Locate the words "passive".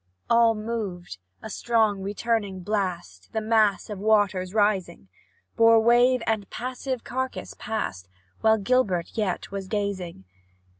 6.49-7.03